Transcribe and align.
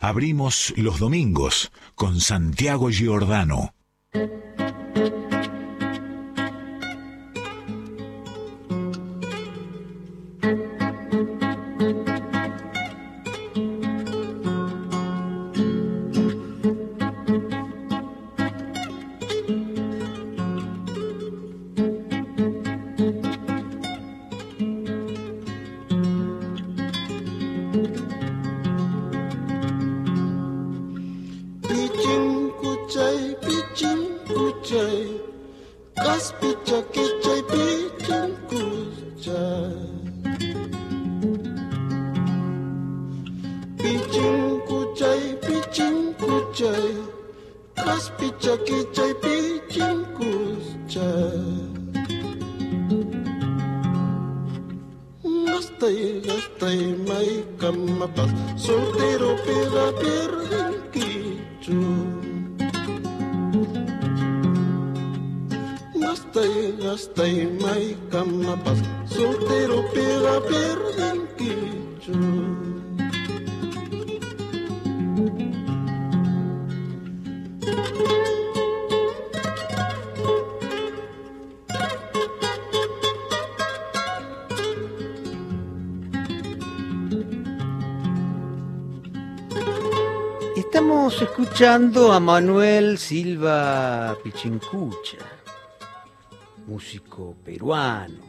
Abrimos 0.00 0.72
los 0.76 1.00
domingos 1.00 1.72
con 1.96 2.20
Santiago 2.20 2.88
Giordano. 2.88 3.74
Chucky, 36.40 36.56
Chucky. 36.64 37.07
Escuchando 91.20 92.12
a 92.12 92.20
Manuel 92.20 92.96
Silva 92.96 94.16
Pichincucha, 94.22 95.18
músico 96.66 97.34
peruano. 97.44 98.22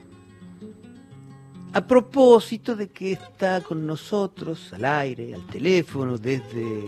A 1.73 1.85
propósito 1.85 2.75
de 2.75 2.89
que 2.89 3.11
está 3.11 3.61
con 3.61 3.85
nosotros 3.85 4.73
al 4.73 4.85
aire, 4.85 5.35
al 5.35 5.45
teléfono, 5.45 6.17
desde, 6.17 6.81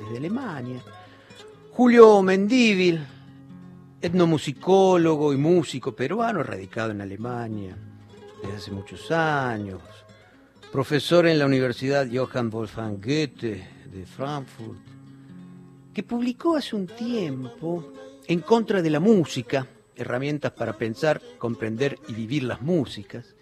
desde 0.00 0.18
Alemania, 0.18 0.80
Julio 1.70 2.20
Mendívil, 2.20 3.00
etnomusicólogo 4.02 5.32
y 5.32 5.38
músico 5.38 5.96
peruano, 5.96 6.42
radicado 6.42 6.90
en 6.90 7.00
Alemania 7.00 7.76
desde 8.42 8.56
hace 8.56 8.70
muchos 8.70 9.10
años, 9.10 9.80
profesor 10.70 11.26
en 11.26 11.38
la 11.38 11.46
Universidad 11.46 12.06
Johann 12.12 12.50
Wolfgang 12.50 13.00
Goethe 13.00 13.66
de 13.90 14.04
Frankfurt, 14.04 14.97
que 15.98 16.04
publicó 16.04 16.54
hace 16.54 16.76
un 16.76 16.86
tiempo 16.86 17.92
En 18.28 18.38
contra 18.38 18.80
de 18.80 18.88
la 18.88 19.00
música, 19.00 19.66
herramientas 19.96 20.52
para 20.52 20.78
pensar, 20.78 21.20
comprender 21.38 21.98
y 22.06 22.12
vivir 22.12 22.44
las 22.44 22.62
músicas, 22.62 23.34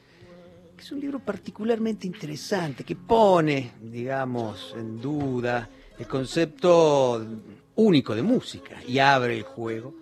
que 0.74 0.82
es 0.82 0.90
un 0.90 1.00
libro 1.00 1.18
particularmente 1.18 2.06
interesante, 2.06 2.82
que 2.82 2.96
pone, 2.96 3.72
digamos, 3.82 4.74
en 4.74 4.98
duda 5.02 5.68
el 5.98 6.06
concepto 6.06 7.26
único 7.74 8.14
de 8.14 8.22
música 8.22 8.82
y 8.88 9.00
abre 9.00 9.36
el 9.36 9.42
juego 9.42 9.94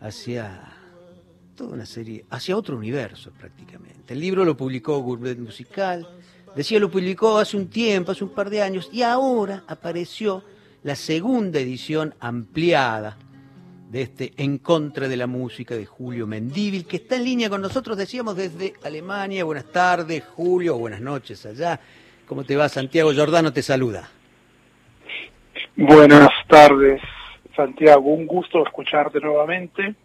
hacia 0.00 0.62
toda 1.54 1.74
una 1.74 1.86
serie, 1.86 2.24
hacia 2.30 2.56
otro 2.56 2.76
universo 2.76 3.30
prácticamente. 3.38 4.14
El 4.14 4.20
libro 4.20 4.44
lo 4.44 4.56
publicó 4.56 4.98
Gourmet 4.98 5.38
Musical, 5.38 6.08
decía 6.56 6.80
lo 6.80 6.90
publicó 6.90 7.38
hace 7.38 7.56
un 7.56 7.68
tiempo, 7.68 8.10
hace 8.10 8.24
un 8.24 8.30
par 8.30 8.50
de 8.50 8.62
años, 8.62 8.88
y 8.90 9.02
ahora 9.02 9.62
apareció 9.68 10.42
la 10.82 10.96
segunda 10.96 11.60
edición 11.60 12.14
ampliada 12.20 13.16
de 13.90 14.02
este 14.02 14.32
En 14.36 14.58
contra 14.58 15.08
de 15.08 15.16
la 15.16 15.26
música 15.26 15.74
de 15.74 15.84
Julio 15.84 16.26
Mendívil, 16.26 16.86
que 16.86 16.96
está 16.96 17.16
en 17.16 17.24
línea 17.24 17.50
con 17.50 17.60
nosotros, 17.60 17.96
decíamos 17.96 18.36
desde 18.36 18.74
Alemania. 18.84 19.44
Buenas 19.44 19.66
tardes, 19.72 20.24
Julio, 20.24 20.78
buenas 20.78 21.00
noches 21.00 21.44
allá. 21.44 21.80
¿Cómo 22.26 22.44
te 22.44 22.56
va? 22.56 22.68
Santiago 22.68 23.12
Giordano 23.12 23.52
te 23.52 23.62
saluda. 23.62 24.08
Buenas 25.76 26.30
tardes, 26.46 27.02
Santiago. 27.56 28.10
Un 28.10 28.26
gusto 28.26 28.64
escucharte 28.64 29.18
nuevamente. 29.18 29.96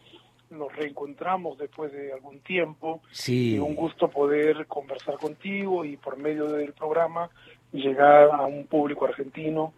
Nos 0.49 0.75
reencontramos 0.75 1.57
después 1.57 1.91
de 1.91 2.11
algún 2.11 2.39
tiempo. 2.39 3.01
Sí. 3.11 3.55
Y 3.55 3.59
un 3.59 3.75
gusto 3.75 4.09
poder 4.09 4.65
conversar 4.65 5.15
contigo 5.15 5.85
y 5.85 5.97
por 5.97 6.17
medio 6.17 6.47
del 6.47 6.73
programa 6.73 7.29
llegar 7.71 8.29
a 8.31 8.45
un 8.45 8.65
público 8.65 9.05
argentino 9.05 9.73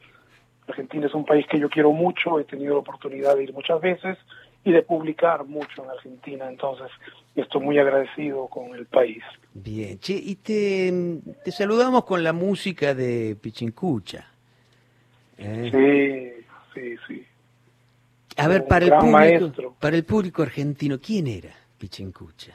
Argentina 0.67 1.07
es 1.07 1.13
un 1.13 1.25
país 1.25 1.45
que 1.47 1.59
yo 1.59 1.69
quiero 1.69 1.91
mucho, 1.91 2.39
he 2.39 2.43
tenido 2.43 2.73
la 2.73 2.79
oportunidad 2.79 3.35
de 3.35 3.43
ir 3.43 3.53
muchas 3.53 3.79
veces 3.81 4.17
y 4.63 4.71
de 4.71 4.81
publicar 4.81 5.45
mucho 5.45 5.83
en 5.83 5.89
Argentina, 5.89 6.49
entonces 6.49 6.87
estoy 7.35 7.61
muy 7.61 7.79
agradecido 7.79 8.47
con 8.47 8.75
el 8.75 8.85
país. 8.85 9.23
Bien, 9.53 9.97
che, 9.99 10.13
y 10.13 10.35
te, 10.35 11.51
saludamos 11.51 12.03
con 12.03 12.23
la 12.23 12.33
música 12.33 12.93
de 12.93 13.37
Pichincucha. 13.39 14.27
¿eh? 15.37 15.69
Sí, 15.71 16.45
sí, 16.73 16.95
sí. 17.07 17.25
A 18.35 18.47
ver, 18.47 18.67
para 18.67 18.85
el, 18.85 18.93
público, 18.93 19.75
para 19.79 19.95
el 19.95 20.03
público 20.03 20.43
argentino, 20.43 20.99
¿quién 20.99 21.27
era 21.27 21.53
Pichincucha? 21.77 22.53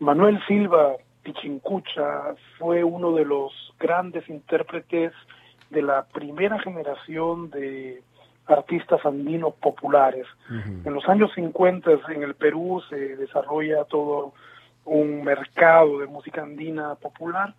Manuel 0.00 0.40
Silva 0.46 0.96
Pichincucha 1.22 2.34
fue 2.58 2.84
uno 2.84 3.12
de 3.12 3.24
los 3.24 3.52
grandes 3.78 4.28
intérpretes 4.28 5.12
de 5.74 5.82
la 5.82 6.04
primera 6.04 6.58
generación 6.60 7.50
de 7.50 8.02
artistas 8.46 9.04
andinos 9.04 9.54
populares. 9.54 10.26
En 10.84 10.92
los 10.92 11.08
años 11.08 11.30
50 11.34 11.90
en 12.14 12.22
el 12.22 12.34
Perú 12.34 12.82
se 12.88 13.16
desarrolla 13.16 13.84
todo 13.84 14.34
un 14.84 15.24
mercado 15.24 15.98
de 15.98 16.06
música 16.06 16.42
andina 16.42 16.94
popular 16.96 17.54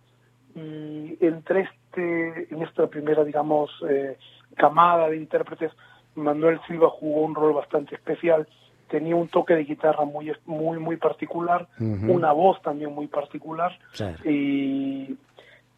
y 0.54 1.18
entre 1.20 1.62
este 1.62 2.54
en 2.54 2.62
esta 2.62 2.86
primera 2.86 3.24
digamos 3.24 3.70
eh, 3.88 4.16
camada 4.56 5.08
de 5.08 5.16
intérpretes 5.16 5.72
Manuel 6.14 6.60
Silva 6.66 6.88
jugó 6.88 7.22
un 7.22 7.34
rol 7.34 7.52
bastante 7.52 7.94
especial. 7.94 8.46
Tenía 8.88 9.16
un 9.16 9.28
toque 9.28 9.54
de 9.54 9.64
guitarra 9.64 10.04
muy 10.04 10.32
muy 10.46 10.78
muy 10.78 10.96
particular 10.96 11.66
una 11.80 12.30
voz 12.32 12.62
también 12.62 12.94
muy 12.94 13.08
particular 13.08 13.76
y 14.24 15.16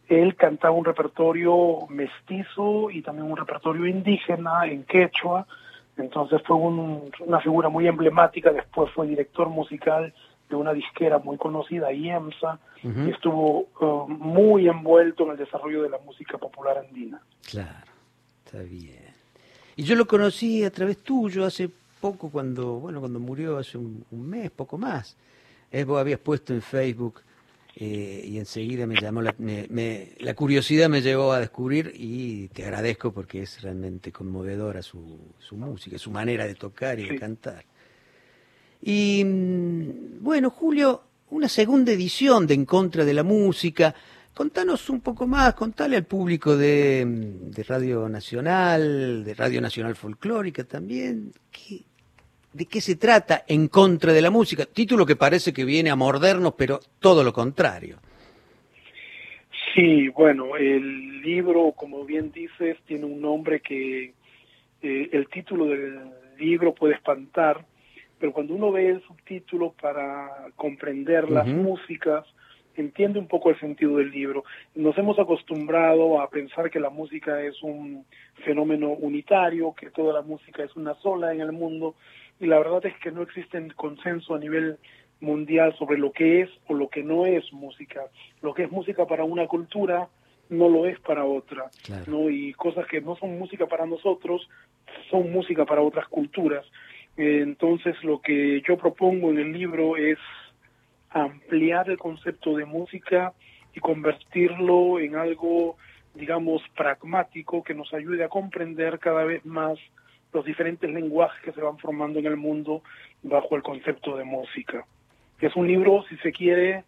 él 0.09 0.35
cantaba 0.35 0.73
un 0.73 0.85
repertorio 0.85 1.87
mestizo 1.89 2.89
y 2.89 3.01
también 3.01 3.29
un 3.31 3.37
repertorio 3.37 3.85
indígena 3.85 4.65
en 4.65 4.83
quechua, 4.83 5.45
entonces 5.97 6.41
fue 6.45 6.55
una 6.55 7.39
figura 7.41 7.69
muy 7.69 7.87
emblemática, 7.87 8.51
después 8.51 8.91
fue 8.91 9.07
director 9.07 9.49
musical 9.49 10.13
de 10.49 10.55
una 10.55 10.73
disquera 10.73 11.19
muy 11.19 11.37
conocida, 11.37 11.93
IEMSA, 11.93 12.59
y 12.83 13.11
estuvo 13.11 13.67
uh, 13.81 14.07
muy 14.07 14.67
envuelto 14.67 15.25
en 15.25 15.31
el 15.31 15.37
desarrollo 15.37 15.83
de 15.83 15.89
la 15.89 15.99
música 15.99 16.37
popular 16.37 16.77
andina. 16.77 17.21
Claro, 17.47 17.85
está 18.45 18.59
bien. 18.63 19.13
Y 19.75 19.83
yo 19.83 19.95
lo 19.95 20.07
conocí 20.07 20.63
a 20.63 20.71
través 20.71 20.97
tuyo 20.97 21.45
hace 21.45 21.69
poco, 22.01 22.29
cuando, 22.29 22.79
bueno, 22.79 22.99
cuando 22.99 23.19
murió 23.19 23.57
hace 23.57 23.77
un, 23.77 24.05
mes, 24.11 24.49
poco 24.49 24.77
más. 24.77 25.15
Es, 25.69 25.85
vos 25.85 25.99
habías 25.99 26.19
puesto 26.19 26.53
en 26.53 26.61
Facebook 26.61 27.21
eh, 27.81 28.25
y 28.25 28.37
enseguida 28.37 28.85
me 28.85 28.99
llamó 28.99 29.21
la, 29.21 29.33
la 29.39 30.33
curiosidad 30.33 30.89
me 30.89 31.01
llevó 31.01 31.31
a 31.31 31.39
descubrir 31.39 31.93
y 31.95 32.49
te 32.49 32.65
agradezco 32.65 33.13
porque 33.13 33.43
es 33.43 33.61
realmente 33.61 34.11
conmovedora 34.11 34.81
su, 34.81 35.17
su 35.39 35.55
música, 35.55 35.97
su 35.97 36.11
manera 36.11 36.45
de 36.45 36.55
tocar 36.55 36.99
y 36.99 37.07
de 37.07 37.17
cantar. 37.17 37.63
Y 38.81 39.23
mm, 39.23 40.21
bueno, 40.21 40.49
Julio, 40.49 41.03
una 41.29 41.47
segunda 41.47 41.93
edición 41.93 42.47
de 42.47 42.55
En 42.55 42.65
Contra 42.65 43.05
de 43.05 43.13
la 43.13 43.23
Música. 43.23 43.95
Contanos 44.33 44.89
un 44.89 44.99
poco 44.99 45.25
más, 45.25 45.53
contale 45.53 45.95
al 45.95 46.05
público 46.05 46.57
de, 46.57 47.05
mm, 47.07 47.51
de 47.51 47.63
Radio 47.63 48.09
Nacional, 48.09 49.23
de 49.23 49.33
Radio 49.35 49.61
Nacional 49.61 49.95
Folclórica 49.95 50.65
también, 50.65 51.31
¿qué, 51.49 51.85
de 52.53 52.65
qué 52.65 52.81
se 52.81 52.95
trata 52.95 53.43
En 53.47 53.67
contra 53.67 54.13
de 54.13 54.21
la 54.21 54.31
música, 54.31 54.65
título 54.65 55.05
que 55.05 55.15
parece 55.15 55.53
que 55.53 55.65
viene 55.65 55.89
a 55.89 55.95
mordernos, 55.95 56.53
pero 56.57 56.79
todo 56.99 57.23
lo 57.23 57.33
contrario. 57.33 57.97
Sí, 59.73 60.09
bueno, 60.09 60.55
el 60.55 61.21
libro, 61.21 61.73
como 61.73 62.03
bien 62.05 62.31
dices, 62.31 62.77
tiene 62.85 63.05
un 63.05 63.21
nombre 63.21 63.59
que 63.59 64.13
eh, 64.81 65.09
el 65.11 65.27
título 65.27 65.65
del 65.65 65.99
libro 66.39 66.73
puede 66.73 66.95
espantar, 66.95 67.65
pero 68.17 68.33
cuando 68.33 68.55
uno 68.55 68.71
ve 68.71 68.89
el 68.89 69.03
subtítulo 69.03 69.73
para 69.79 70.47
comprender 70.55 71.29
las 71.29 71.47
músicas, 71.47 72.25
entiende 72.75 73.19
un 73.19 73.27
poco 73.27 73.49
el 73.49 73.59
sentido 73.59 73.97
del 73.97 74.11
libro. 74.11 74.43
Nos 74.75 74.97
hemos 74.97 75.19
acostumbrado 75.19 76.21
a 76.21 76.29
pensar 76.29 76.69
que 76.69 76.79
la 76.79 76.89
música 76.89 77.41
es 77.41 77.61
un 77.61 78.05
fenómeno 78.45 78.89
unitario, 78.89 79.73
que 79.73 79.89
toda 79.89 80.13
la 80.13 80.21
música 80.21 80.63
es 80.63 80.75
una 80.75 80.95
sola 80.95 81.33
en 81.33 81.41
el 81.41 81.51
mundo, 81.51 81.95
y 82.39 82.45
la 82.47 82.57
verdad 82.57 82.85
es 82.85 82.95
que 82.99 83.11
no 83.11 83.21
existe 83.21 83.61
consenso 83.75 84.35
a 84.35 84.39
nivel 84.39 84.77
mundial 85.19 85.75
sobre 85.77 85.97
lo 85.97 86.11
que 86.11 86.41
es 86.41 86.49
o 86.67 86.73
lo 86.73 86.89
que 86.89 87.03
no 87.03 87.25
es 87.25 87.51
música. 87.51 88.01
Lo 88.41 88.53
que 88.53 88.63
es 88.63 88.71
música 88.71 89.05
para 89.05 89.25
una 89.25 89.47
cultura 89.47 90.07
no 90.49 90.69
lo 90.69 90.85
es 90.85 90.99
para 91.01 91.25
otra, 91.25 91.69
¿no? 92.07 92.29
Y 92.29 92.53
cosas 92.53 92.87
que 92.87 93.01
no 93.01 93.15
son 93.17 93.37
música 93.37 93.67
para 93.67 93.85
nosotros 93.85 94.47
son 95.09 95.31
música 95.31 95.65
para 95.65 95.81
otras 95.81 96.07
culturas. 96.07 96.65
Eh, 97.17 97.41
entonces, 97.43 98.01
lo 98.03 98.21
que 98.21 98.61
yo 98.67 98.77
propongo 98.77 99.29
en 99.29 99.39
el 99.39 99.53
libro 99.53 99.97
es 99.97 100.17
ampliar 101.09 101.89
el 101.89 101.97
concepto 101.97 102.55
de 102.55 102.65
música 102.65 103.33
y 103.75 103.79
convertirlo 103.79 104.99
en 104.99 105.15
algo, 105.15 105.77
digamos, 106.15 106.61
pragmático 106.75 107.63
que 107.63 107.75
nos 107.75 107.93
ayude 107.93 108.23
a 108.23 108.29
comprender 108.29 108.99
cada 108.99 109.23
vez 109.25 109.45
más 109.45 109.77
los 110.33 110.45
diferentes 110.45 110.89
lenguajes 110.89 111.41
que 111.43 111.51
se 111.51 111.61
van 111.61 111.77
formando 111.77 112.19
en 112.19 112.25
el 112.25 112.37
mundo 112.37 112.83
bajo 113.23 113.55
el 113.55 113.63
concepto 113.63 114.17
de 114.17 114.23
música. 114.23 114.85
Es 115.39 115.55
un 115.55 115.67
libro, 115.67 116.03
si 116.09 116.17
se 116.17 116.31
quiere, 116.31 116.83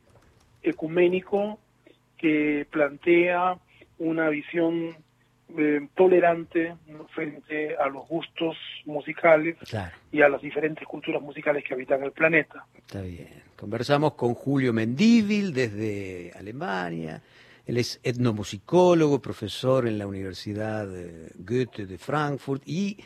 ecuménico 0.61 1.59
que 2.17 2.67
plantea 2.69 3.57
una 3.97 4.29
visión 4.29 4.95
eh, 5.57 5.87
tolerante 5.95 6.75
frente 7.13 7.75
a 7.75 7.87
los 7.87 8.07
gustos 8.07 8.55
musicales 8.85 9.57
y 10.11 10.21
a 10.21 10.29
las 10.29 10.41
diferentes 10.41 10.87
culturas 10.87 11.21
musicales 11.21 11.63
que 11.63 11.73
habitan 11.73 12.03
el 12.03 12.11
planeta. 12.11 12.65
Está 12.75 13.01
bien. 13.01 13.27
Conversamos 13.57 14.13
con 14.13 14.33
Julio 14.33 14.73
Mendívil 14.73 15.53
desde 15.53 16.31
Alemania. 16.37 17.21
Él 17.65 17.77
es 17.77 17.99
etnomusicólogo, 18.03 19.21
profesor 19.21 19.87
en 19.87 19.97
la 19.97 20.07
Universidad 20.07 20.87
Goethe 21.35 21.85
de 21.85 21.97
Frankfurt 21.97 22.63
y 22.65 22.97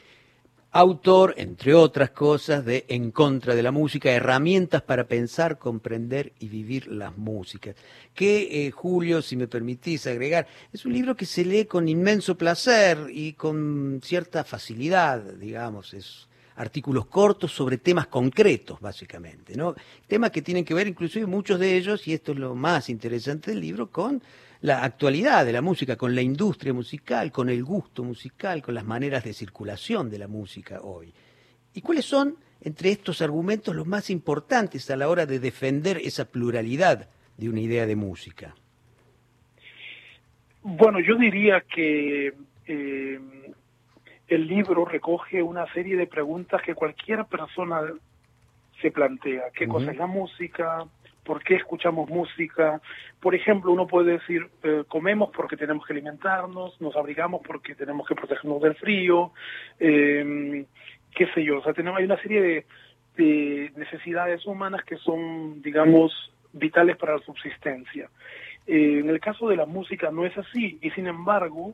autor, 0.75 1.35
entre 1.37 1.73
otras 1.73 2.09
cosas, 2.09 2.65
de 2.65 2.83
En 2.89 3.11
contra 3.11 3.55
de 3.55 3.63
la 3.63 3.71
música, 3.71 4.11
herramientas 4.11 4.81
para 4.81 5.07
pensar, 5.07 5.57
comprender 5.57 6.33
y 6.37 6.49
vivir 6.49 6.87
las 6.87 7.17
músicas. 7.17 7.77
Que, 8.13 8.67
eh, 8.67 8.71
Julio, 8.71 9.21
si 9.21 9.37
me 9.37 9.47
permitís 9.47 10.05
agregar, 10.05 10.47
es 10.73 10.85
un 10.85 10.91
libro 10.91 11.15
que 11.15 11.25
se 11.25 11.45
lee 11.45 11.63
con 11.63 11.87
inmenso 11.87 12.37
placer 12.37 13.07
y 13.09 13.33
con 13.33 14.01
cierta 14.03 14.43
facilidad, 14.43 15.23
digamos, 15.35 15.93
es 15.93 16.27
artículos 16.55 17.07
cortos 17.07 17.51
sobre 17.51 17.77
temas 17.77 18.07
concretos, 18.07 18.79
básicamente, 18.79 19.55
¿no? 19.55 19.75
Temas 20.07 20.31
que 20.31 20.41
tienen 20.41 20.63
que 20.63 20.73
ver, 20.73 20.87
inclusive 20.87 21.25
muchos 21.25 21.59
de 21.59 21.75
ellos, 21.75 22.07
y 22.07 22.13
esto 22.13 22.31
es 22.31 22.39
lo 22.39 22.55
más 22.55 22.89
interesante 22.89 23.51
del 23.51 23.61
libro, 23.61 23.89
con 23.89 24.21
la 24.61 24.83
actualidad 24.83 25.45
de 25.45 25.53
la 25.53 25.61
música, 25.61 25.95
con 25.95 26.15
la 26.15 26.21
industria 26.21 26.73
musical, 26.73 27.31
con 27.31 27.49
el 27.49 27.63
gusto 27.63 28.03
musical, 28.03 28.61
con 28.61 28.73
las 28.73 28.85
maneras 28.85 29.23
de 29.23 29.33
circulación 29.33 30.09
de 30.09 30.19
la 30.19 30.27
música 30.27 30.81
hoy. 30.81 31.13
¿Y 31.73 31.81
cuáles 31.81 32.05
son, 32.05 32.37
entre 32.61 32.89
estos 32.89 33.21
argumentos, 33.21 33.75
los 33.75 33.85
más 33.85 34.09
importantes 34.09 34.89
a 34.89 34.95
la 34.95 35.09
hora 35.09 35.25
de 35.25 35.39
defender 35.39 35.97
esa 35.97 36.25
pluralidad 36.25 37.09
de 37.37 37.49
una 37.49 37.59
idea 37.59 37.85
de 37.85 37.95
música? 37.97 38.55
Bueno, 40.63 40.99
yo 40.99 41.15
diría 41.15 41.61
que 41.61 42.33
eh, 42.65 43.19
el 44.27 44.47
libro 44.47 44.85
recoge 44.85 45.41
una 45.41 45.71
serie 45.73 45.95
de 45.95 46.07
preguntas 46.07 46.61
que 46.61 46.75
cualquier 46.75 47.25
persona 47.25 47.81
se 48.81 48.91
plantea. 48.91 49.43
¿Qué 49.53 49.67
cosa 49.67 49.91
es 49.91 49.97
la 49.97 50.07
música? 50.07 50.85
por 51.25 51.43
qué 51.43 51.55
escuchamos 51.55 52.09
música. 52.09 52.79
Por 53.19 53.35
ejemplo, 53.35 53.71
uno 53.71 53.87
puede 53.87 54.13
decir, 54.13 54.47
eh, 54.63 54.83
comemos 54.87 55.31
porque 55.35 55.57
tenemos 55.57 55.85
que 55.85 55.93
alimentarnos, 55.93 56.79
nos 56.79 56.95
abrigamos 56.95 57.41
porque 57.45 57.75
tenemos 57.75 58.07
que 58.07 58.15
protegernos 58.15 58.61
del 58.61 58.75
frío, 58.75 59.31
eh, 59.79 60.65
qué 61.13 61.27
sé 61.33 61.43
yo. 61.43 61.59
O 61.59 61.63
sea, 61.63 61.73
tenemos, 61.73 61.99
hay 61.99 62.05
una 62.05 62.21
serie 62.21 62.41
de, 62.41 62.65
necesidades 63.75 64.45
humanas 64.45 64.83
que 64.83 64.97
son, 64.97 65.61
digamos, 65.61 66.11
vitales 66.51 66.97
para 66.97 67.15
la 67.15 67.23
subsistencia. 67.23 68.09
Eh, 68.67 68.99
en 68.99 69.09
el 69.09 69.19
caso 69.21 69.47
de 69.47 69.55
la 69.55 69.65
música 69.65 70.11
no 70.11 70.25
es 70.25 70.37
así 70.37 70.77
y 70.81 70.91
sin 70.91 71.07
embargo 71.07 71.73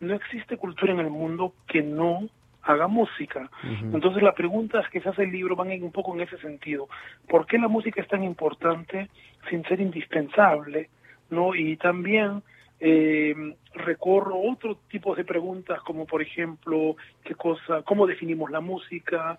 no 0.00 0.14
existe 0.14 0.56
cultura 0.56 0.92
en 0.92 1.00
el 1.00 1.10
mundo 1.10 1.54
que 1.66 1.82
no 1.82 2.28
haga 2.62 2.88
música. 2.88 3.50
Entonces 3.92 4.22
la 4.22 4.34
pregunta 4.34 4.82
que 4.92 5.00
se 5.00 5.08
hace 5.08 5.22
el 5.22 5.32
libro 5.32 5.56
van 5.56 5.70
un 5.82 5.92
poco 5.92 6.14
en 6.14 6.20
ese 6.20 6.38
sentido. 6.38 6.88
¿Por 7.28 7.46
qué 7.46 7.58
la 7.58 7.68
música 7.68 8.00
es 8.02 8.08
tan 8.08 8.22
importante 8.22 9.08
sin 9.48 9.62
ser 9.64 9.80
indispensable? 9.80 10.90
¿no? 11.30 11.54
Y 11.54 11.76
también 11.76 12.42
eh, 12.80 13.34
recorro 13.74 14.40
otro 14.40 14.78
tipo 14.90 15.14
de 15.14 15.24
preguntas 15.24 15.80
como 15.82 16.06
por 16.06 16.22
ejemplo 16.22 16.96
qué 17.24 17.34
cosa, 17.34 17.82
cómo 17.82 18.06
definimos 18.06 18.50
la 18.50 18.60
música, 18.60 19.38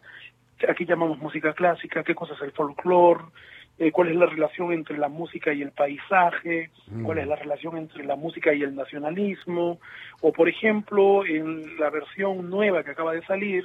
aquí 0.67 0.85
llamamos 0.85 1.19
música 1.19 1.53
clásica, 1.53 2.03
qué 2.03 2.15
cosa 2.15 2.33
es 2.35 2.41
el 2.41 2.51
folclore, 2.51 3.23
eh, 3.77 3.91
cuál 3.91 4.09
es 4.09 4.15
la 4.15 4.27
relación 4.27 4.73
entre 4.73 4.97
la 4.97 5.07
música 5.07 5.53
y 5.53 5.61
el 5.61 5.71
paisaje, 5.71 6.69
cuál 7.03 7.17
es 7.17 7.25
mm. 7.25 7.29
la 7.29 7.35
relación 7.35 7.77
entre 7.77 8.03
la 8.03 8.15
música 8.15 8.53
y 8.53 8.61
el 8.61 8.75
nacionalismo, 8.75 9.79
o 10.21 10.31
por 10.31 10.47
ejemplo, 10.47 11.25
en 11.25 11.79
la 11.79 11.89
versión 11.89 12.49
nueva 12.49 12.83
que 12.83 12.91
acaba 12.91 13.13
de 13.13 13.25
salir, 13.25 13.63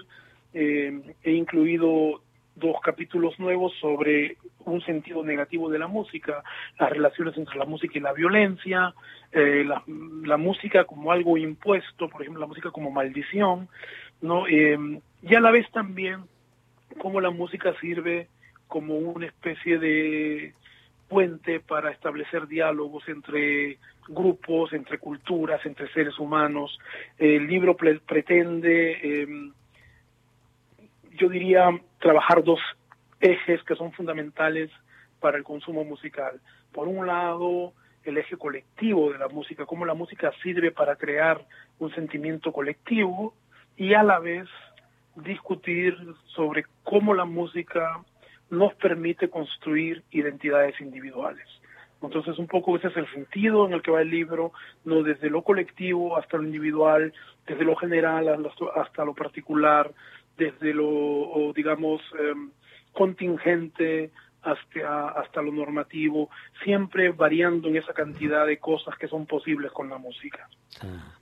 eh, 0.55 1.15
he 1.23 1.33
incluido 1.33 2.23
dos 2.55 2.77
capítulos 2.83 3.39
nuevos 3.39 3.75
sobre 3.81 4.39
un 4.65 4.81
sentido 4.81 5.23
negativo 5.23 5.69
de 5.69 5.79
la 5.79 5.87
música, 5.87 6.43
las 6.81 6.91
relaciones 6.91 7.37
entre 7.37 7.59
la 7.59 7.67
música 7.67 7.99
y 7.99 8.01
la 8.01 8.15
violencia, 8.15 8.95
eh, 9.33 9.65
la, 9.67 10.37
música 10.39 10.85
como 10.85 11.13
algo 11.13 11.37
impuesto, 11.37 12.09
por 12.09 12.23
ejemplo, 12.23 12.41
la 12.41 12.47
música 12.47 12.71
como 12.71 12.91
maldición, 12.91 13.69
¿no? 14.23 14.49
y 14.49 15.35
a 15.35 15.41
la 15.41 15.51
vez 15.51 15.71
también 15.73 16.23
cómo 16.99 17.21
la 17.21 17.31
música 17.31 17.75
sirve 17.81 18.29
como 18.69 18.97
una 18.97 19.27
especie 19.27 19.79
de 19.79 20.55
puente 21.09 21.61
para 21.61 21.91
establecer 21.91 22.47
diálogos 22.49 23.09
entre 23.09 23.79
grupos, 24.09 24.73
entre 24.73 24.99
culturas, 24.99 25.65
entre 25.65 25.93
seres 25.93 26.19
humanos. 26.19 26.79
El 27.19 27.47
libro 27.47 27.77
pretende, 27.77 29.23
em, 29.23 29.53
yo 31.13 31.29
diría, 31.29 31.69
trabajar 32.01 32.43
dos 32.43 32.61
ejes 33.21 33.63
que 33.63 33.77
son 33.77 33.93
fundamentales 33.93 34.71
para 35.21 35.39
el 35.39 35.45
consumo 35.45 35.85
musical. 35.85 36.41
Por 36.73 36.89
un 36.89 37.07
lado, 37.07 37.73
el 38.05 38.19
eje 38.19 38.37
colectivo 38.37 39.13
de 39.13 39.19
la 39.19 39.29
música, 39.29 39.67
cómo 39.67 39.85
la 39.85 39.95
música 39.95 40.33
sirve 40.43 40.71
para 40.71 40.97
crear 40.97 41.45
un 41.79 41.95
sentimiento 41.95 42.53
colectivo 42.53 43.35
y 43.77 43.95
a 43.95 44.03
la 44.03 44.19
vez 44.19 44.49
discutir 45.17 45.97
sobre 46.27 46.65
cómo 46.85 47.15
la 47.15 47.25
música 47.25 48.05
nos 48.51 48.75
permite 48.75 49.29
construir 49.29 50.05
identidades 50.11 50.81
individuales. 50.81 51.47
Entonces, 52.03 52.39
un 52.39 52.47
poco 52.47 52.77
ese 52.77 52.89
es 52.89 52.97
el 52.97 53.11
sentido 53.13 53.67
en 53.67 53.73
el 53.73 53.83
que 53.83 53.91
va 53.91 54.03
el 54.03 54.11
libro, 54.11 54.53
no 54.85 55.03
desde 55.03 55.31
lo 55.31 55.43
colectivo 55.43 56.17
hasta 56.17 56.37
lo 56.37 56.45
individual, 56.45 57.13
desde 57.47 57.65
lo 57.65 57.75
general 57.77 58.49
hasta 58.77 59.05
lo 59.05 59.15
particular, 59.15 59.93
desde 60.37 60.75
lo, 60.75 61.53
digamos, 61.55 62.03
em, 62.19 62.51
contingente 62.93 64.11
hasta, 64.43 65.09
hasta 65.09 65.43
lo 65.43 65.53
normativo, 65.53 66.31
siempre 66.63 67.11
variando 67.11 67.69
en 67.69 67.77
esa 67.77 67.93
cantidad 67.93 68.47
de 68.47 68.59
cosas 68.59 68.97
que 68.99 69.09
son 69.09 69.27
posibles 69.27 69.73
con 69.73 69.89
la 69.89 69.99
música. 69.99 70.49
Ah. 70.83 71.15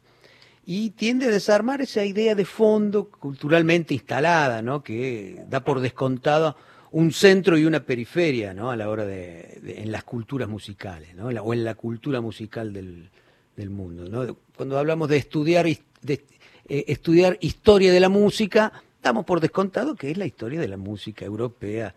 Y 0.66 0.90
tiende 0.90 1.26
a 1.26 1.31
desarmar 1.31 1.83
esa 1.83 2.04
idea 2.04 2.35
de 2.35 2.45
fondo 2.45 3.11
culturalmente 3.11 3.95
instalada, 3.95 4.62
¿no? 4.62 4.83
que 4.83 5.45
da 5.47 5.61
por 5.61 5.81
descontado 5.81 6.57
un 6.94 7.10
centro 7.10 7.58
y 7.58 7.64
una 7.64 7.80
periferia 7.80 8.54
¿no? 8.54 8.70
a 8.70 8.76
la 8.76 8.88
hora 8.88 9.04
de, 9.04 9.60
en 9.78 9.90
las 9.90 10.04
culturas 10.04 10.48
musicales 10.48 11.12
¿no? 11.16 11.26
o 11.26 11.52
en 11.52 11.64
la 11.64 11.74
cultura 11.74 12.20
musical 12.20 12.72
del, 12.72 13.08
del 13.56 13.70
mundo. 13.70 14.08
¿no? 14.08 14.36
Cuando 14.56 14.78
hablamos 14.78 15.08
de 15.08 15.16
estudiar, 15.16 15.66
de, 15.66 16.24
eh, 16.68 16.84
estudiar 16.86 17.36
historia 17.40 17.92
de 17.92 17.98
la 17.98 18.08
música, 18.08 18.72
damos 19.02 19.24
por 19.24 19.40
descontado 19.40 19.96
que 19.96 20.12
es 20.12 20.16
la 20.16 20.24
historia 20.24 20.60
de 20.60 20.68
la 20.68 20.76
música 20.76 21.24
europea. 21.24 21.96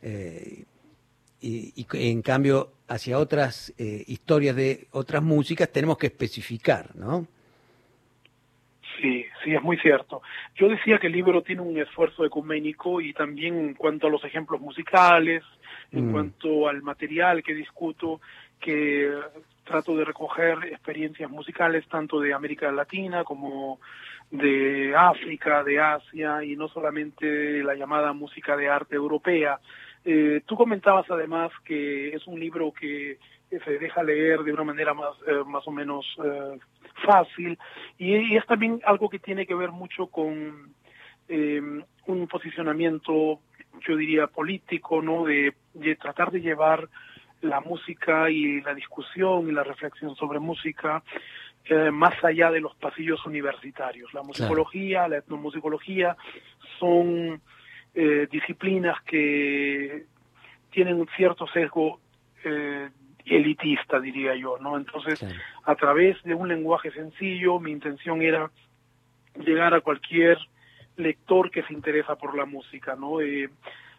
Eh, 0.00 0.64
y, 1.42 1.86
en 1.92 2.22
cambio, 2.22 2.72
hacia 2.88 3.18
otras 3.18 3.74
eh, 3.76 4.02
historias 4.06 4.56
de 4.56 4.88
otras 4.92 5.22
músicas 5.22 5.70
tenemos 5.70 5.98
que 5.98 6.06
especificar, 6.06 6.96
¿no? 6.96 7.26
Sí, 8.98 9.26
sí, 9.48 9.54
es 9.54 9.62
muy 9.62 9.78
cierto. 9.78 10.22
Yo 10.56 10.68
decía 10.68 10.98
que 10.98 11.06
el 11.06 11.12
libro 11.12 11.42
tiene 11.42 11.62
un 11.62 11.78
esfuerzo 11.78 12.24
ecuménico 12.24 13.00
y 13.00 13.12
también 13.12 13.58
en 13.58 13.74
cuanto 13.74 14.06
a 14.06 14.10
los 14.10 14.24
ejemplos 14.24 14.60
musicales, 14.60 15.42
en 15.92 16.08
mm. 16.08 16.12
cuanto 16.12 16.68
al 16.68 16.82
material 16.82 17.42
que 17.42 17.54
discuto, 17.54 18.20
que 18.60 19.10
trato 19.64 19.96
de 19.96 20.04
recoger 20.04 20.58
experiencias 20.64 21.30
musicales 21.30 21.86
tanto 21.88 22.20
de 22.20 22.32
América 22.32 22.70
Latina 22.72 23.24
como 23.24 23.80
de 24.30 24.94
África, 24.96 25.62
de 25.62 25.78
Asia 25.78 26.42
y 26.44 26.56
no 26.56 26.68
solamente 26.68 27.62
la 27.62 27.74
llamada 27.74 28.12
música 28.12 28.56
de 28.56 28.68
arte 28.68 28.96
europea. 28.96 29.58
Eh, 30.04 30.42
tú 30.46 30.56
comentabas 30.56 31.10
además 31.10 31.50
que 31.64 32.14
es 32.14 32.26
un 32.26 32.38
libro 32.38 32.72
que 32.72 33.18
se 33.50 33.78
deja 33.78 34.02
leer 34.02 34.40
de 34.40 34.52
una 34.52 34.64
manera 34.64 34.92
más, 34.92 35.14
eh, 35.26 35.42
más 35.46 35.66
o 35.66 35.70
menos 35.70 36.04
eh, 36.22 36.58
fácil 37.04 37.58
y, 37.98 38.36
es 38.36 38.46
también 38.46 38.80
algo 38.84 39.08
que 39.08 39.18
tiene 39.18 39.46
que 39.46 39.54
ver 39.54 39.70
mucho 39.70 40.06
con 40.06 40.74
un 41.28 42.26
posicionamiento, 42.28 43.40
yo 43.86 43.96
diría, 43.96 44.26
político, 44.28 45.02
¿no? 45.02 45.24
de 45.24 45.52
tratar 46.00 46.30
de 46.30 46.40
llevar 46.40 46.88
la 47.42 47.60
música 47.60 48.30
y 48.30 48.60
la 48.62 48.74
discusión 48.74 49.48
y 49.48 49.52
la 49.52 49.62
reflexión 49.62 50.16
sobre 50.16 50.38
música 50.40 51.02
más 51.92 52.14
allá 52.24 52.50
de 52.50 52.60
los 52.60 52.74
pasillos 52.76 53.24
universitarios. 53.26 54.12
La 54.14 54.22
musicología, 54.22 55.08
la 55.08 55.18
etnomusicología 55.18 56.16
son 56.78 57.40
eh, 57.94 58.26
disciplinas 58.30 59.00
que 59.02 60.04
tienen 60.70 60.94
un 60.94 61.08
cierto 61.16 61.46
sesgo 61.48 62.00
eh, 62.44 62.88
elitista, 63.30 64.00
diría 64.00 64.34
yo, 64.34 64.58
¿no? 64.58 64.76
Entonces, 64.76 65.24
a 65.64 65.74
través 65.74 66.22
de 66.22 66.34
un 66.34 66.48
lenguaje 66.48 66.90
sencillo, 66.90 67.60
mi 67.60 67.72
intención 67.72 68.22
era 68.22 68.50
llegar 69.44 69.74
a 69.74 69.80
cualquier 69.80 70.38
lector 70.96 71.50
que 71.50 71.62
se 71.62 71.72
interesa 71.72 72.16
por 72.16 72.36
la 72.36 72.44
música, 72.44 72.96
¿no? 72.96 73.20
Eh, 73.20 73.48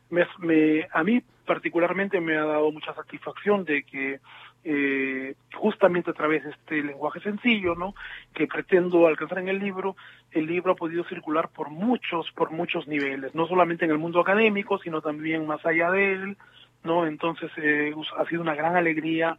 me, 0.10 0.88
a 0.92 1.04
mí 1.04 1.22
particularmente 1.46 2.20
me 2.20 2.38
ha 2.38 2.46
dado 2.46 2.72
mucha 2.72 2.94
satisfacción 2.94 3.64
de 3.64 3.84
que 3.84 4.20
eh, 4.64 5.36
justamente 5.54 6.12
a 6.12 6.14
través 6.14 6.44
de 6.44 6.50
este 6.52 6.84
lenguaje 6.84 7.20
sencillo, 7.22 7.76
¿no? 7.76 7.96
Que 8.34 8.48
pretendo 8.48 9.08
alcanzar 9.08 9.40
en 9.40 9.48
el 9.48 9.60
libro, 9.60 9.96
el 10.32 10.48
libro 10.48 10.74
ha 10.74 10.76
podido 10.76 11.04
circular 11.06 11.50
por 11.50 11.70
muchos, 11.70 12.30
por 12.32 12.52
muchos 12.52 12.88
niveles, 12.88 13.34
no 13.34 13.48
solamente 13.48 13.86
en 13.86 13.92
el 13.92 13.98
mundo 13.98 14.20
académico, 14.20 14.78
sino 14.80 15.02
también 15.02 15.48
más 15.48 15.66
allá 15.66 15.92
de 15.92 16.14
él, 16.14 16.38
¿no? 16.84 17.06
Entonces 17.06 17.52
eh, 17.58 17.94
ha 18.18 18.26
sido 18.26 18.42
una 18.42 18.56
gran 18.56 18.76
alegría 18.76 19.38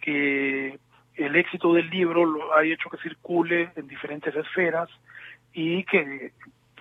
que 0.00 0.78
el 1.14 1.36
éxito 1.36 1.74
del 1.74 1.88
libro 1.90 2.24
lo 2.24 2.54
ha 2.54 2.64
hecho 2.64 2.90
que 2.90 2.96
circule 2.98 3.70
en 3.76 3.86
diferentes 3.86 4.34
esferas 4.34 4.88
y 5.52 5.84
que 5.84 6.32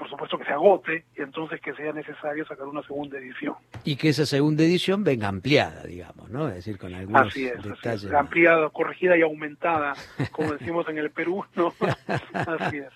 por 0.01 0.09
supuesto 0.09 0.39
que 0.39 0.45
se 0.45 0.51
agote 0.51 1.05
y 1.15 1.21
entonces 1.21 1.61
que 1.61 1.75
sea 1.75 1.93
necesario 1.93 2.43
sacar 2.47 2.65
una 2.65 2.81
segunda 2.81 3.19
edición. 3.19 3.53
Y 3.83 3.97
que 3.97 4.09
esa 4.09 4.25
segunda 4.25 4.63
edición 4.63 5.03
venga 5.03 5.27
ampliada, 5.27 5.83
digamos, 5.83 6.27
¿no? 6.31 6.47
Es 6.47 6.55
decir, 6.55 6.79
con 6.79 6.91
algunos 6.95 7.27
así 7.27 7.45
es, 7.45 7.61
detalles. 7.61 8.11
Ampliada, 8.11 8.67
corregida 8.69 9.15
y 9.15 9.21
aumentada, 9.21 9.93
como 10.31 10.53
decimos 10.53 10.89
en 10.89 10.97
el 10.97 11.11
Perú, 11.11 11.45
¿no? 11.55 11.71
así 12.33 12.77
es. 12.77 12.87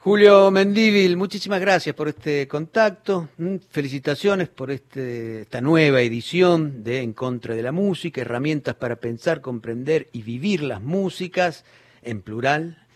Julio 0.00 0.52
Mendívil, 0.52 1.16
muchísimas 1.16 1.60
gracias 1.60 1.92
por 1.92 2.06
este 2.06 2.46
contacto. 2.46 3.30
Mm, 3.36 3.56
felicitaciones 3.68 4.48
por 4.48 4.70
este, 4.70 5.40
esta 5.40 5.60
nueva 5.60 6.00
edición 6.00 6.84
de 6.84 7.02
En 7.02 7.12
contra 7.12 7.56
de 7.56 7.64
la 7.64 7.72
música, 7.72 8.20
herramientas 8.20 8.76
para 8.76 8.94
pensar, 8.96 9.40
comprender 9.40 10.08
y 10.12 10.22
vivir 10.22 10.62
las 10.62 10.80
músicas 10.80 11.64
en 12.02 12.22
plural 12.22 12.86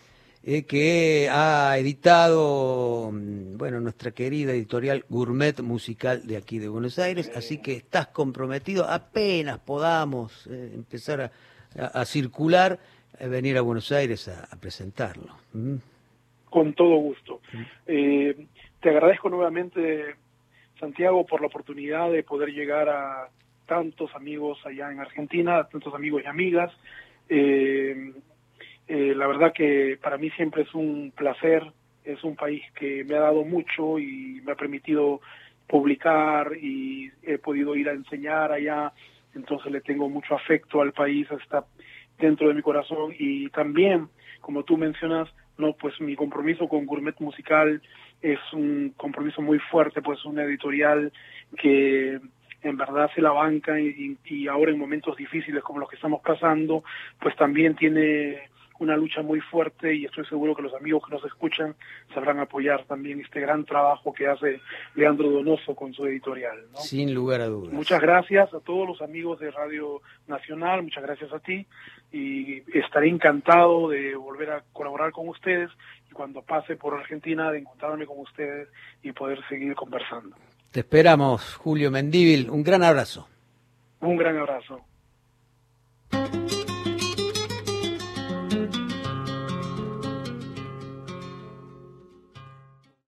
eh, 0.43 0.63
que 0.63 1.27
ha 1.29 1.77
editado, 1.77 3.11
mm, 3.11 3.57
bueno, 3.57 3.81
nuestra 3.81 4.11
querida 4.11 4.53
editorial 4.53 5.03
Gourmet 5.09 5.59
Musical 5.61 6.25
de 6.25 6.37
aquí 6.37 6.57
de 6.57 6.69
Buenos 6.69 6.99
Aires, 6.99 7.29
así 7.35 7.57
que 7.57 7.73
estás 7.73 8.07
comprometido, 8.07 8.89
apenas 8.89 9.59
podamos 9.59 10.47
eh, 10.49 10.71
empezar 10.73 11.33
a, 11.77 12.05
circular, 12.05 12.79
a 13.19 13.27
venir 13.27 13.57
a 13.57 13.61
Buenos 13.61 13.91
Aires 13.91 14.29
a, 14.29 14.47
presentarlo. 14.55 15.35
Con 16.53 16.75
todo 16.75 16.97
gusto. 16.97 17.41
Eh, 17.87 18.45
te 18.79 18.89
agradezco 18.91 19.27
nuevamente, 19.27 20.13
Santiago, 20.79 21.25
por 21.25 21.41
la 21.41 21.47
oportunidad 21.47 22.11
de 22.11 22.21
poder 22.21 22.49
llegar 22.49 22.89
a 22.89 23.29
tantos 23.65 24.13
amigos 24.13 24.63
allá 24.63 24.91
en 24.91 24.99
Argentina, 24.99 25.63
tantos 25.63 25.95
amigos 25.95 26.21
y 26.23 26.27
amigas. 26.27 26.71
Eh, 27.27 28.13
eh, 28.87 29.13
la 29.15 29.25
verdad 29.25 29.51
que 29.51 29.97
para 29.99 30.19
mí 30.19 30.29
siempre 30.29 30.61
es 30.61 30.75
un 30.75 31.11
placer, 31.15 31.63
es 32.05 32.23
un 32.23 32.35
país 32.35 32.61
que 32.75 33.03
me 33.03 33.15
ha 33.15 33.21
dado 33.21 33.43
mucho 33.43 33.97
y 33.97 34.39
me 34.45 34.51
ha 34.51 34.55
permitido 34.55 35.21
publicar 35.65 36.55
y 36.55 37.11
he 37.23 37.39
podido 37.39 37.75
ir 37.75 37.89
a 37.89 37.93
enseñar 37.93 38.51
allá, 38.51 38.93
entonces 39.33 39.71
le 39.71 39.81
tengo 39.81 40.07
mucho 40.07 40.35
afecto 40.35 40.81
al 40.81 40.93
país, 40.93 41.25
está 41.31 41.65
dentro 42.19 42.47
de 42.47 42.53
mi 42.53 42.61
corazón 42.61 43.11
y 43.17 43.49
también, 43.49 44.09
como 44.39 44.61
tú 44.61 44.77
mencionas, 44.77 45.33
no, 45.57 45.73
pues 45.73 45.99
mi 46.01 46.15
compromiso 46.15 46.67
con 46.67 46.85
Gourmet 46.85 47.19
Musical 47.19 47.81
es 48.21 48.39
un 48.53 48.93
compromiso 48.97 49.41
muy 49.41 49.59
fuerte, 49.59 50.01
pues 50.01 50.23
una 50.25 50.43
editorial 50.43 51.11
que 51.57 52.19
en 52.63 52.77
verdad 52.77 53.11
se 53.13 53.21
la 53.21 53.31
banca 53.31 53.79
y, 53.79 54.17
y, 54.25 54.47
ahora 54.47 54.71
en 54.71 54.79
momentos 54.79 55.17
difíciles 55.17 55.61
como 55.63 55.79
los 55.79 55.89
que 55.89 55.97
estamos 55.97 56.21
pasando, 56.21 56.83
pues 57.19 57.35
también 57.35 57.75
tiene 57.75 58.49
una 58.79 58.97
lucha 58.97 59.21
muy 59.21 59.39
fuerte 59.39 59.95
y 59.95 60.05
estoy 60.05 60.25
seguro 60.25 60.55
que 60.55 60.61
los 60.61 60.73
amigos 60.73 61.03
que 61.05 61.15
nos 61.15 61.25
escuchan 61.25 61.75
sabrán 62.13 62.39
apoyar 62.39 62.85
también 62.85 63.21
este 63.21 63.39
gran 63.39 63.65
trabajo 63.65 64.13
que 64.13 64.27
hace 64.27 64.59
Leandro 64.95 65.29
Donoso 65.29 65.75
con 65.75 65.93
su 65.93 66.05
editorial. 66.05 66.57
Sin 66.75 67.13
lugar 67.13 67.41
a 67.41 67.47
dudas. 67.47 67.73
Muchas 67.73 68.01
gracias 68.01 68.53
a 68.53 68.59
todos 68.59 68.87
los 68.87 69.01
amigos 69.01 69.39
de 69.39 69.51
Radio 69.51 70.01
Nacional, 70.27 70.83
muchas 70.83 71.03
gracias 71.03 71.31
a 71.33 71.39
ti 71.39 71.65
y 72.11 72.61
estaré 72.77 73.09
encantado 73.09 73.89
de 73.89 74.15
volver 74.15 74.51
a 74.51 74.63
colaborar 74.73 75.11
con 75.11 75.27
ustedes 75.29 75.69
y 76.09 76.13
cuando 76.13 76.41
pase 76.41 76.75
por 76.75 76.93
Argentina 76.93 77.51
de 77.51 77.59
encontrarme 77.59 78.05
con 78.05 78.19
ustedes 78.19 78.67
y 79.01 79.11
poder 79.11 79.39
seguir 79.49 79.75
conversando. 79.75 80.35
Te 80.71 80.79
esperamos, 80.79 81.55
Julio 81.55 81.91
Mendíbil. 81.91 82.49
Un 82.49 82.63
gran 82.63 82.83
abrazo. 82.83 83.27
Un 83.99 84.17
gran 84.17 84.37
abrazo. 84.37 84.81